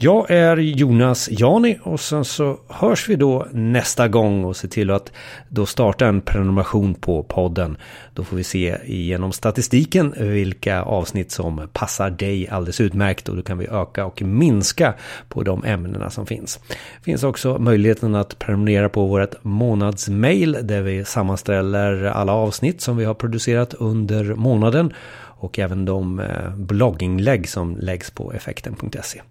Jag 0.00 0.30
är 0.30 0.56
Jonas 0.56 1.28
Jani 1.30 1.78
och 1.82 2.00
sen 2.00 2.24
så 2.24 2.58
hörs 2.68 3.08
vi 3.08 3.16
då 3.16 3.46
nästa 3.52 4.08
gång 4.08 4.44
och 4.44 4.56
se 4.56 4.68
till 4.68 4.90
att 4.90 5.12
då 5.48 5.66
starta 5.66 6.06
en 6.06 6.20
prenumeration 6.20 6.94
på 6.94 7.22
podden. 7.22 7.76
Då 8.14 8.24
får 8.24 8.36
vi 8.36 8.44
se 8.44 8.76
genom 8.86 9.32
statistiken 9.32 10.14
vilka 10.18 10.82
avsnitt 10.82 11.30
som 11.30 11.68
passar 11.72 12.10
dig 12.10 12.48
alldeles 12.48 12.80
utmärkt 12.80 13.28
och 13.28 13.36
då 13.36 13.42
kan 13.42 13.58
vi 13.58 13.66
öka 13.66 14.06
och 14.06 14.22
minska 14.22 14.94
på 15.28 15.42
de 15.42 15.64
ämnena 15.64 16.10
som 16.10 16.26
finns. 16.26 16.60
Det 16.68 17.04
finns 17.04 17.22
också 17.22 17.58
möjligheten 17.58 18.14
att 18.14 18.38
prenumerera 18.38 18.88
på 18.88 19.06
vårt 19.06 19.44
månadsmail 19.44 20.58
där 20.62 20.82
vi 20.82 21.04
sammanställer 21.04 22.04
alla 22.04 22.32
avsnitt 22.32 22.80
som 22.80 22.96
vi 22.96 23.04
har 23.04 23.14
producerat 23.14 23.74
under 23.74 24.24
månaden 24.24 24.92
och 25.38 25.58
även 25.58 25.84
de 25.84 26.20
eh, 26.20 26.56
blogginlägg 26.56 27.48
som 27.48 27.76
läggs 27.76 28.10
på 28.10 28.32
effekten.se. 28.32 29.22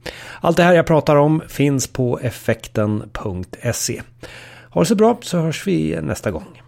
Allt 0.41 0.57
det 0.57 0.63
här 0.63 0.73
jag 0.73 0.87
pratar 0.87 1.15
om 1.15 1.41
finns 1.47 1.87
på 1.87 2.19
effekten.se. 2.19 4.01
Ha 4.69 4.81
det 4.81 4.87
så 4.87 4.95
bra 4.95 5.17
så 5.21 5.39
hörs 5.39 5.67
vi 5.67 6.01
nästa 6.01 6.31
gång. 6.31 6.61